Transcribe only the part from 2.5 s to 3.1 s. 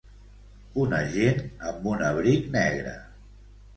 negre.